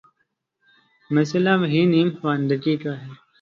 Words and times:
مسئلہ 1.09 1.53
وہی 1.61 1.81
نیم 1.91 2.09
خواندگی 2.17 2.75
کا 2.83 2.93
ہے۔ 3.01 3.09